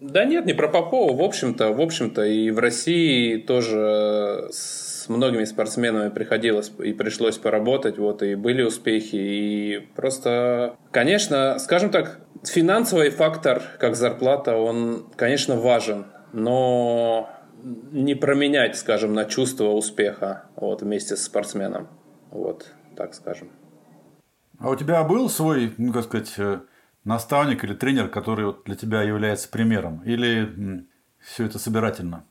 [0.00, 1.16] Да нет, не про Попова.
[1.16, 7.98] В общем-то, в общем-то, и в России тоже с многими спортсменами приходилось и пришлось поработать,
[7.98, 15.56] вот, и были успехи, и просто, конечно, скажем так, финансовый фактор, как зарплата, он, конечно,
[15.56, 17.28] важен, но
[17.62, 21.88] не променять, скажем, на чувство успеха вот, вместе с спортсменом.
[22.30, 23.50] Вот, так скажем.
[24.58, 26.60] А у тебя был свой, ну, как сказать, э,
[27.04, 30.02] наставник или тренер, который вот для тебя является примером?
[30.04, 30.86] Или
[31.18, 32.24] все это собирательно?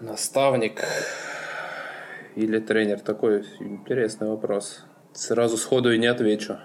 [0.00, 0.84] Наставник
[2.36, 3.00] или тренер?
[3.00, 4.84] Такой интересный вопрос.
[5.12, 6.58] Сразу сходу и не отвечу.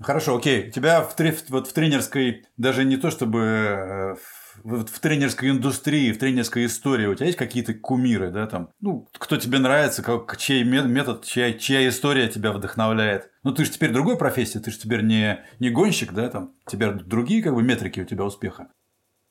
[0.00, 0.68] Хорошо, окей.
[0.68, 1.16] У тебя в,
[1.50, 4.14] вот в тренерской, даже не то чтобы э,
[4.62, 9.08] в, в тренерской индустрии, в тренерской истории у тебя есть какие-то кумиры, да, там, ну,
[9.18, 13.30] кто тебе нравится, как, чей метод, чья, чья история тебя вдохновляет?
[13.42, 16.92] Ну, ты же теперь другой профессии, ты же теперь не, не гонщик, да, там, теперь
[16.92, 18.68] другие, как бы, метрики у тебя успеха.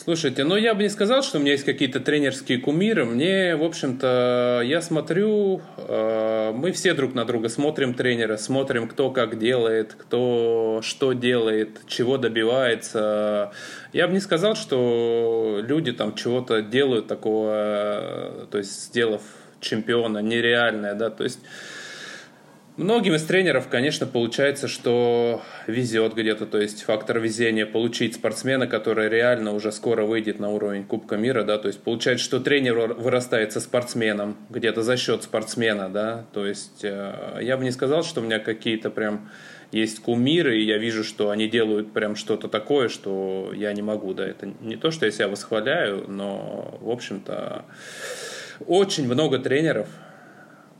[0.03, 3.03] Слушайте, ну я бы не сказал, что у меня есть какие-то тренерские кумиры.
[3.03, 9.09] Мне, в общем-то, я смотрю, э, мы все друг на друга смотрим тренера, смотрим, кто
[9.09, 13.51] как делает, кто что делает, чего добивается.
[13.91, 19.21] Я бы не сказал, что люди там чего-то делают такого, э, то есть сделав
[19.59, 21.39] чемпиона нереальное, да, то есть
[22.77, 29.09] Многим из тренеров, конечно, получается, что везет где-то, то есть фактор везения получить спортсмена, который
[29.09, 33.51] реально уже скоро выйдет на уровень Кубка мира, да, то есть получается, что тренер вырастает
[33.51, 38.21] со спортсменом, где-то за счет спортсмена, да, то есть э, я бы не сказал, что
[38.21, 39.27] у меня какие-то прям
[39.71, 44.13] есть кумиры, и я вижу, что они делают прям что-то такое, что я не могу,
[44.13, 47.65] да, это не то, что я себя восхваляю, но, в общем-то,
[48.67, 49.87] очень много тренеров,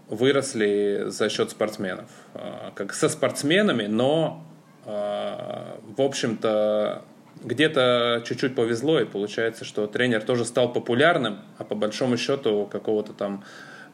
[0.10, 2.10] выросли за счет спортсменов.
[2.34, 4.43] А, как со спортсменами, но,
[4.86, 7.04] а, в общем-то,
[7.43, 13.13] где-то чуть-чуть повезло, и получается, что тренер тоже стал популярным, а по большому счету какого-то
[13.13, 13.43] там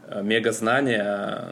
[0.07, 1.47] а, мега знания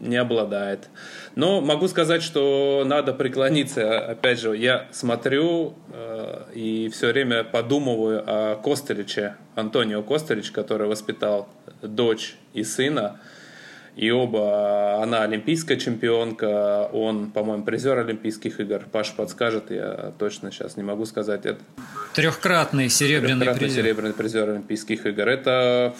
[0.00, 0.88] не обладает.
[1.34, 3.98] Но могу сказать, что надо преклониться.
[3.98, 11.48] Опять же, я смотрю э, и все время подумываю о Костеличе, Антонио Костелич, который воспитал
[11.82, 13.20] дочь и сына
[13.96, 18.82] и оба, она олимпийская чемпионка, он, по-моему, призер Олимпийских игр.
[18.92, 21.46] Паш подскажет, я точно сейчас не могу сказать.
[21.46, 21.60] Это...
[22.12, 23.84] Трехкратный серебряный Трехкратный призер.
[23.84, 25.26] серебряный призер Олимпийских игр.
[25.26, 25.94] Это,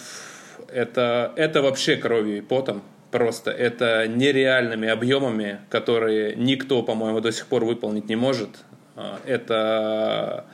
[0.71, 2.83] это, это вообще кровью и потом.
[3.09, 8.49] Просто это нереальными объемами, которые никто, по-моему, до сих пор выполнить не может.
[8.95, 10.45] А, это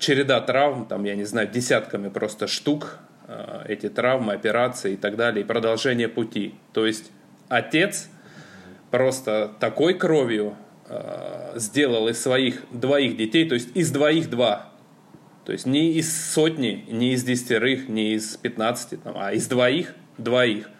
[0.00, 2.98] череда травм, там, я не знаю, десятками просто штук,
[3.66, 6.54] эти травмы, операции и так далее, и продолжение пути.
[6.72, 7.10] То есть
[7.48, 8.08] отец
[8.90, 10.56] просто такой кровью
[10.88, 14.70] э, сделал из своих двоих детей, то есть из двоих два.
[15.44, 20.70] То есть не из сотни, не из десятерых, не из пятнадцати, а из двоих двоих.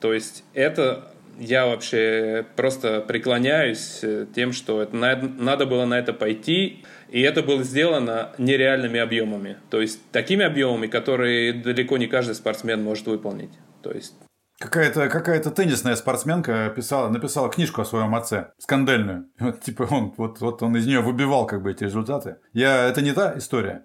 [0.00, 6.12] То есть это я вообще просто преклоняюсь э, тем, что это, надо было на это
[6.12, 6.84] пойти.
[7.08, 9.56] И это было сделано нереальными объемами.
[9.70, 13.52] То есть такими объемами, которые далеко не каждый спортсмен может выполнить.
[13.82, 14.14] То есть
[14.58, 19.26] Какая-то какая теннисная спортсменка писала, написала книжку о своем отце, скандальную.
[19.38, 22.36] Вот, типа он, вот, вот он из нее выбивал как бы эти результаты.
[22.54, 23.84] Я, это не та история.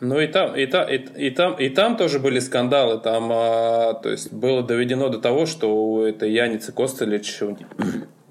[0.00, 2.98] Ну и там, и там, и, и там, и там тоже были скандалы.
[3.00, 7.40] Там, а, то есть было доведено до того, что у этой Яницы Костелич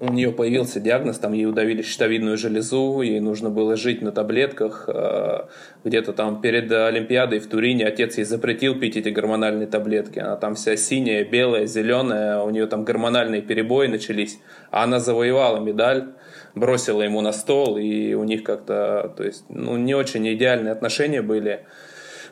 [0.00, 4.88] у нее появился диагноз, там ей удавили щитовидную железу, ей нужно было жить на таблетках.
[4.88, 5.42] Э,
[5.84, 10.18] где-то там перед Олимпиадой в Турине отец ей запретил пить эти гормональные таблетки.
[10.18, 14.38] Она там вся синяя, белая, зеленая, у нее там гормональные перебои начались.
[14.70, 16.06] А она завоевала медаль,
[16.54, 21.20] бросила ему на стол, и у них как-то, то есть, ну, не очень идеальные отношения
[21.20, 21.66] были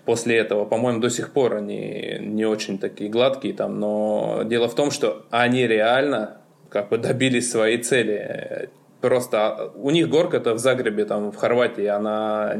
[0.06, 0.64] после этого.
[0.64, 5.26] По-моему, до сих пор они не очень такие гладкие там, но дело в том, что
[5.30, 8.70] они реально как бы добились своей цели.
[9.00, 12.56] Просто у них горка-то в Загребе, там, в Хорватии, она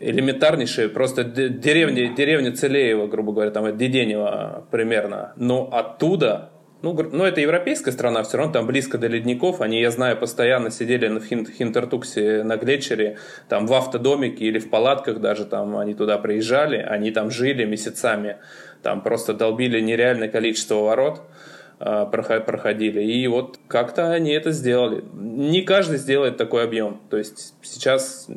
[0.00, 5.32] элементарнейшая, просто деревня, деревня Целеева, грубо говоря, там, от Деденева примерно.
[5.36, 6.50] Но оттуда
[6.84, 9.62] ну, ну, это европейская страна, все равно там близко до ледников.
[9.62, 13.16] Они, я знаю, постоянно сидели на Хин, Хинтертуксе на Глетчере,
[13.48, 18.36] там в автодомике или в палатках даже, там они туда приезжали, они там жили месяцами,
[18.82, 21.22] там просто долбили нереальное количество ворот.
[21.22, 23.02] А, проходили.
[23.02, 25.04] И вот как-то они это сделали.
[25.12, 27.00] Не каждый сделает такой объем.
[27.10, 28.28] То есть сейчас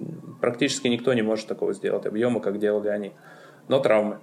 [0.42, 3.14] практически никто не может такого сделать объема, как делали они.
[3.68, 4.20] Но травмы.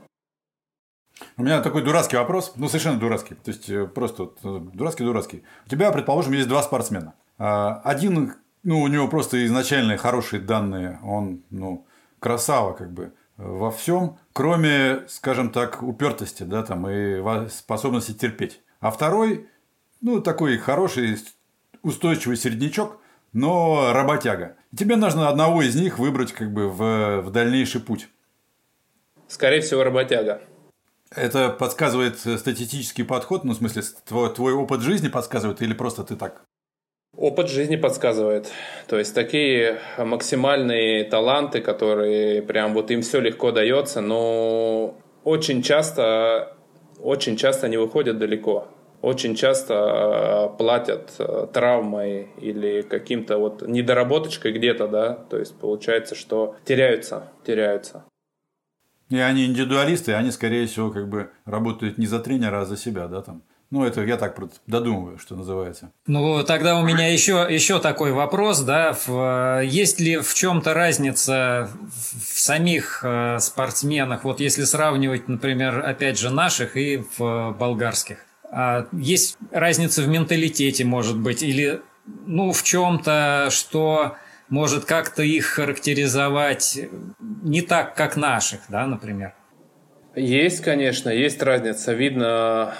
[1.36, 5.44] У меня такой дурацкий вопрос, ну совершенно дурацкий, то есть э, просто вот, э, дурацкий-дурацкий.
[5.66, 7.14] У тебя, предположим, есть два спортсмена.
[7.38, 11.86] А, один, ну у него просто изначально хорошие данные, он, ну,
[12.18, 18.60] красава как бы во всем, кроме, скажем так, упертости, да, там и способности терпеть.
[18.84, 19.48] А второй,
[20.02, 21.16] ну, такой хороший,
[21.82, 22.98] устойчивый середнячок,
[23.32, 24.56] но работяга.
[24.76, 28.08] тебе нужно одного из них выбрать как бы в, в дальнейший путь.
[29.26, 30.42] Скорее всего, работяга.
[31.10, 36.14] Это подсказывает статистический подход, ну, в смысле, твой, твой опыт жизни подсказывает или просто ты
[36.14, 36.44] так?
[37.16, 38.52] Опыт жизни подсказывает.
[38.86, 46.53] То есть такие максимальные таланты, которые прям вот им все легко дается, но очень часто,
[47.00, 48.68] очень часто не выходят далеко.
[49.02, 49.74] Очень часто
[50.54, 57.30] э, платят э, травмой или каким-то вот недоработочкой где-то, да, то есть получается, что теряются,
[57.44, 58.04] теряются.
[59.10, 63.06] И они индивидуалисты, они, скорее всего, как бы работают не за тренера, а за себя,
[63.06, 63.42] да, там.
[63.74, 65.90] Ну, это я так додумываю, что называется.
[66.06, 71.68] Ну, тогда у меня еще, еще такой вопрос, да, в, есть ли в чем-то разница
[71.90, 78.18] в самих э, спортсменах, вот если сравнивать, например, опять же, наших и в болгарских?
[78.48, 81.82] А есть разница в менталитете, может быть, или,
[82.26, 84.14] ну, в чем-то, что
[84.50, 86.78] может как-то их характеризовать
[87.42, 89.34] не так, как наших, да, например?
[90.14, 91.92] Есть, конечно, есть разница.
[91.92, 92.72] Видно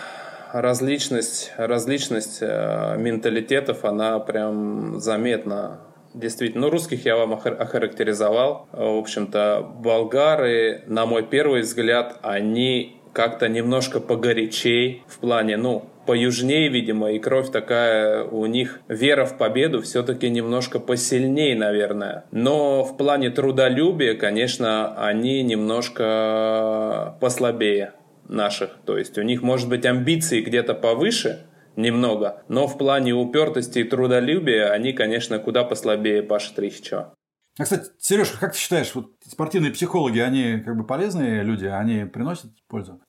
[0.54, 5.80] различность, различность э, менталитетов, она прям заметна.
[6.14, 8.68] Действительно, ну, русских я вам охарактеризовал.
[8.70, 16.68] В общем-то, болгары, на мой первый взгляд, они как-то немножко погорячей в плане, ну, поюжнее,
[16.68, 22.26] видимо, и кровь такая у них, вера в победу все-таки немножко посильнее, наверное.
[22.30, 27.92] Но в плане трудолюбия, конечно, они немножко послабее
[28.28, 28.78] наших.
[28.84, 31.46] То есть у них может быть амбиции где-то повыше,
[31.76, 37.14] немного, но в плане упертости и трудолюбия они, конечно, куда послабее Паша Трихичева.
[37.58, 42.04] А, кстати, Сережа, как ты считаешь, вот спортивные психологи, они как бы полезные люди, они
[42.04, 43.00] приносят пользу?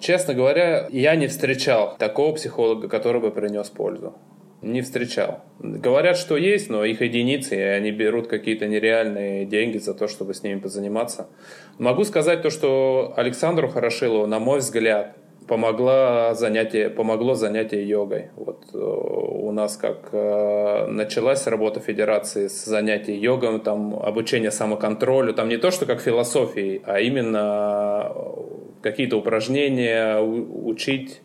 [0.00, 4.18] Честно говоря, я не встречал такого психолога, который бы принес пользу.
[4.64, 5.42] Не встречал.
[5.58, 10.32] Говорят, что есть, но их единицы, и они берут какие-то нереальные деньги за то, чтобы
[10.32, 11.28] с ними позаниматься.
[11.78, 18.30] Могу сказать то, что Александру Хорошилову, на мой взгляд, помогла занятие, помогло занятие йогой.
[18.36, 25.34] Вот э, у нас как э, началась работа федерации с занятий йогой, там обучение самоконтролю,
[25.34, 28.34] там не то, что как философии, а именно э,
[28.80, 31.20] какие-то упражнения учить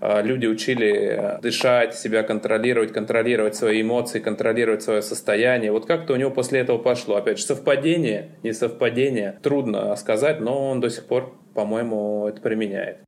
[0.00, 5.72] люди учили дышать, себя контролировать, контролировать свои эмоции, контролировать свое состояние.
[5.72, 7.16] Вот как-то у него после этого пошло.
[7.16, 12.98] Опять же, совпадение, не совпадение, трудно сказать, но он до сих пор, по-моему, это применяет.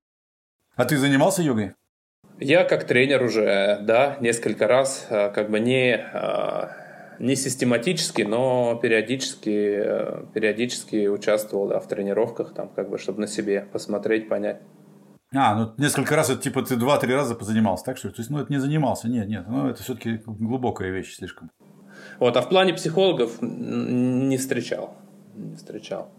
[0.76, 1.72] А ты занимался йогой?
[2.40, 6.70] Я как тренер уже, да, несколько раз, а, как бы не, а,
[7.18, 13.26] не систематически, но периодически, э, периодически участвовал да, в тренировках, там, как бы, чтобы на
[13.28, 14.60] себе посмотреть, понять.
[15.34, 18.38] А, ну несколько раз, это типа ты два-три раза позанимался, так что То есть, ну
[18.38, 21.50] это не занимался, нет, нет, ну это все-таки глубокая вещь слишком.
[22.18, 24.94] Вот, а в плане психологов не встречал,
[25.34, 26.10] не встречал.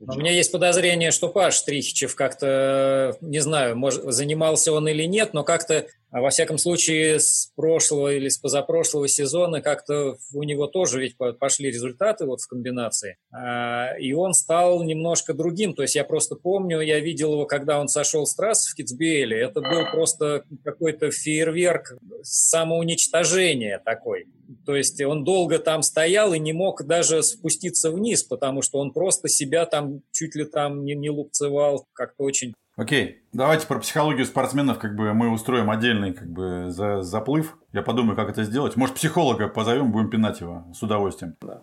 [0.00, 5.34] У меня есть подозрение, что Паш Трихичев как-то, не знаю, может, занимался он или нет,
[5.34, 11.00] но как-то во всяком случае, с прошлого или с позапрошлого сезона как-то у него тоже
[11.00, 13.18] ведь пошли результаты вот в комбинации.
[13.30, 15.74] А, и он стал немножко другим.
[15.74, 19.38] То есть я просто помню, я видел его, когда он сошел с трассы в Китсбейле.
[19.38, 24.26] Это был просто какой-то фейерверк самоуничтожения такой.
[24.64, 28.92] То есть он долго там стоял и не мог даже спуститься вниз, потому что он
[28.92, 34.24] просто себя там чуть ли там не, не лупцевал, как-то очень Окей, давайте про психологию
[34.24, 37.58] спортсменов как бы мы устроим отдельный как бы за, заплыв.
[37.72, 38.76] Я подумаю, как это сделать.
[38.76, 41.34] Может, психолога позовем, будем пинать его с удовольствием.
[41.40, 41.62] Да.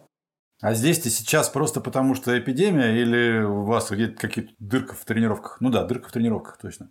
[0.61, 5.05] А здесь ты сейчас просто потому, что эпидемия или у вас где-то какие-то дырка в
[5.05, 5.61] тренировках?
[5.61, 6.89] Ну да, дырка в тренировках, точно.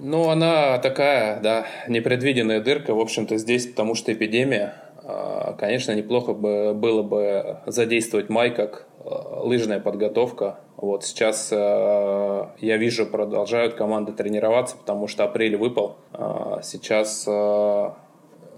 [0.00, 2.92] Ну, она такая, да, непредвиденная дырка.
[2.92, 4.74] В общем-то, здесь потому что эпидемия.
[5.04, 10.58] А, конечно, неплохо бы было бы задействовать май как а, лыжная подготовка.
[10.84, 15.96] Вот сейчас э, я вижу, продолжают команды тренироваться, потому что апрель выпал.
[16.12, 17.90] А, сейчас э,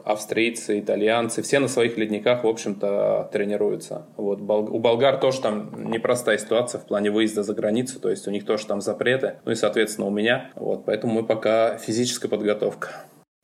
[0.05, 4.07] австрийцы, итальянцы, все на своих ледниках, в общем-то, тренируются.
[4.17, 8.31] Вот, у болгар тоже там непростая ситуация в плане выезда за границу, то есть у
[8.31, 10.51] них тоже там запреты, ну и, соответственно, у меня.
[10.57, 12.89] Вот, поэтому мы пока физическая подготовка.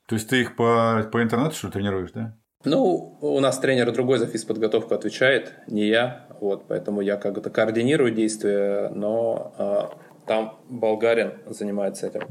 [0.09, 2.37] То есть ты их по, по интернету что тренируешь, да?
[2.65, 6.27] Ну, у нас тренер другой за физподготовку отвечает, не я.
[6.41, 9.91] Вот, поэтому я как-то координирую действия, но а,
[10.27, 12.23] там болгарин занимается этим.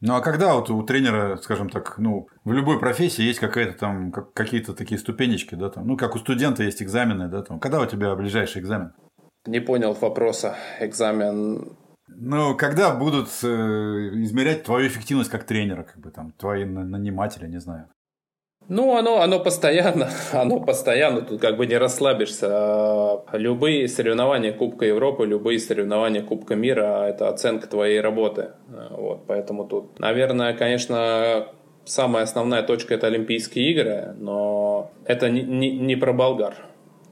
[0.00, 4.10] Ну а когда вот у тренера, скажем так, ну, в любой профессии есть какая-то там,
[4.10, 7.80] как, какие-то такие ступенечки, да, там, ну, как у студента есть экзамены, да, там, когда
[7.80, 8.92] у тебя ближайший экзамен?
[9.46, 10.56] Не понял вопроса.
[10.80, 11.76] Экзамен
[12.08, 17.58] ну, когда будут э, измерять твою эффективность как тренера, как бы там, твои наниматели, не
[17.58, 17.88] знаю.
[18.68, 23.22] Ну, оно, оно постоянно, оно постоянно, тут как бы не расслабишься.
[23.32, 28.52] Любые соревнования Кубка Европы, любые соревнования Кубка мира– это оценка твоей работы.
[28.90, 31.48] Вот, поэтому тут, наверное, конечно,
[31.84, 36.54] самая основная точка– это Олимпийские игры, но это не, не, не про болгар.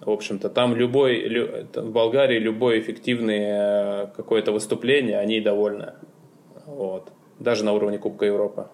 [0.01, 5.95] В общем-то, там любой, лю, в Болгарии любое эффективное какое-то выступление, они довольны.
[6.65, 7.13] Вот.
[7.39, 8.69] Даже на уровне Кубка Европы.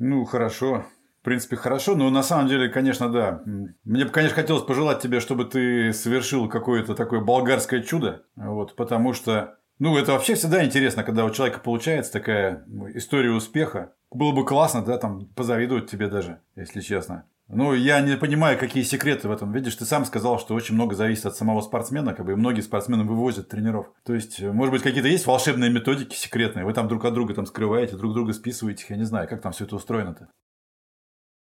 [0.00, 0.84] Ну, хорошо
[1.20, 3.42] в принципе, хорошо, но на самом деле, конечно, да.
[3.84, 9.12] Мне бы, конечно, хотелось пожелать тебе, чтобы ты совершил какое-то такое болгарское чудо, вот, потому
[9.12, 13.92] что, ну, это вообще всегда интересно, когда у человека получается такая ну, история успеха.
[14.10, 17.24] Было бы классно, да, там, позавидовать тебе даже, если честно.
[17.48, 19.52] Ну, я не понимаю, какие секреты в этом.
[19.52, 22.60] Видишь, ты сам сказал, что очень много зависит от самого спортсмена, как бы и многие
[22.60, 23.86] спортсмены вывозят тренеров.
[24.04, 27.46] То есть, может быть, какие-то есть волшебные методики секретные, вы там друг от друга там
[27.46, 30.28] скрываете, друг друга списываете, я не знаю, как там все это устроено-то.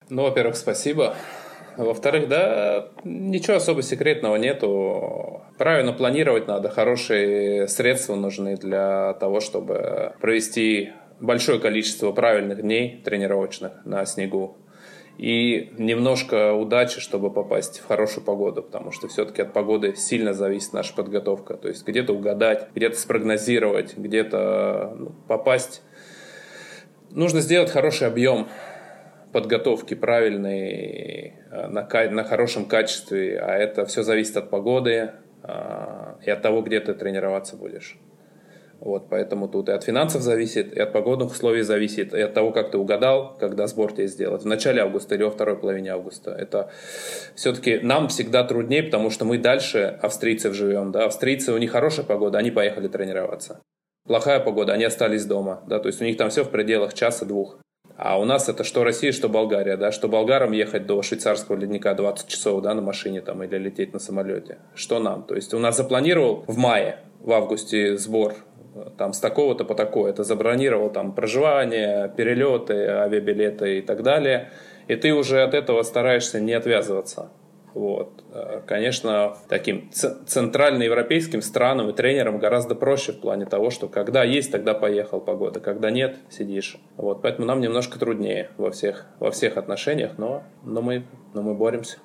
[0.09, 1.15] Ну, во-первых, спасибо.
[1.77, 5.41] Во-вторых, да, ничего особо секретного нету.
[5.57, 6.69] Правильно планировать надо.
[6.69, 14.57] Хорошие средства нужны для того, чтобы провести большое количество правильных дней тренировочных на снегу.
[15.17, 20.73] И немножко удачи, чтобы попасть в хорошую погоду, потому что все-таки от погоды сильно зависит
[20.73, 21.55] наша подготовка.
[21.55, 25.81] То есть где-то угадать, где-то спрогнозировать, где-то ну, попасть.
[27.11, 28.49] Нужно сделать хороший объем
[29.35, 35.11] подготовки правильной, э, на, на хорошем качестве, а это все зависит от погоды
[35.43, 37.97] а, и от того, где ты тренироваться будешь.
[38.79, 42.51] Вот, поэтому тут и от финансов зависит, и от погодных условий зависит, и от того,
[42.51, 44.43] как ты угадал, когда сбор тебе сделать.
[44.43, 46.31] В начале августа или во второй половине августа.
[46.31, 46.71] Это
[47.35, 50.93] все-таки нам всегда труднее, потому что мы дальше австрийцев живем.
[50.93, 51.07] Да?
[51.07, 53.59] Австрийцы, у них хорошая погода, они поехали тренироваться.
[54.07, 55.61] Плохая погода, они остались дома.
[55.67, 55.79] Да?
[55.79, 57.57] То есть у них там все в пределах часа-двух.
[57.97, 61.93] А у нас это что Россия, что Болгария, да, что болгарам ехать до швейцарского ледника
[61.93, 64.57] 20 часов, да, на машине там или лететь на самолете.
[64.73, 65.23] Что нам?
[65.23, 68.35] То есть у нас запланировал в мае, в августе сбор
[68.97, 70.11] там с такого-то по такое.
[70.11, 74.51] Это забронировал там проживание, перелеты, авиабилеты и так далее.
[74.87, 77.31] И ты уже от этого стараешься не отвязываться.
[77.75, 78.23] Вот.
[78.31, 84.49] Э, конечно, таким центральноевропейским странам и тренерам гораздо проще в плане того, что когда есть,
[84.49, 86.77] тогда поехал погода, когда нет, сидишь.
[86.95, 87.21] Вот.
[87.21, 91.97] Поэтому нам немножко труднее во всех, во всех отношениях, но, но, мы, но мы боремся.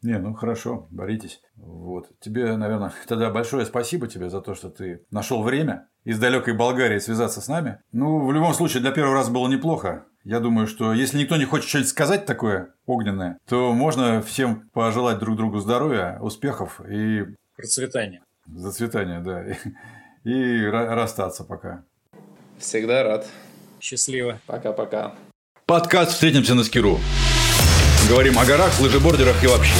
[0.00, 1.42] Не, ну хорошо, боритесь.
[1.56, 2.06] Вот.
[2.18, 6.98] Тебе, наверное, тогда большое спасибо тебе за то, что ты нашел время из далекой Болгарии
[6.98, 7.80] связаться с нами.
[7.92, 10.06] Ну, в любом случае, для первого раза было неплохо.
[10.24, 15.18] Я думаю, что если никто не хочет что-нибудь сказать такое огненное, то можно всем пожелать
[15.18, 17.24] друг другу здоровья, успехов и...
[17.56, 18.22] Процветания.
[18.46, 19.44] Зацветания, да.
[20.24, 21.82] И, и расстаться пока.
[22.56, 23.26] Всегда рад.
[23.80, 24.38] Счастливо.
[24.46, 25.14] Пока-пока.
[25.66, 27.00] Подкаст «Встретимся на Скиру».
[28.08, 29.74] Говорим о горах, лыжебордерах и вообще.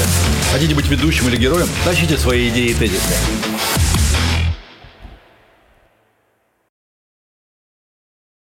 [0.52, 1.68] Хотите быть ведущим или героем?
[1.84, 3.14] Тащите свои идеи и тезисы.